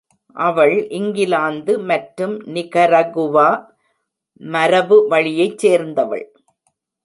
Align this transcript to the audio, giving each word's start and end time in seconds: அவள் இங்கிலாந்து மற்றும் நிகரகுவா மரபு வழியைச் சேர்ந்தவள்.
அவள் 0.35 0.87
இங்கிலாந்து 0.89 1.79
மற்றும் 1.79 2.33
நிகரகுவா 2.47 3.49
மரபு 4.41 5.07
வழியைச் 5.07 5.57
சேர்ந்தவள். 5.57 6.25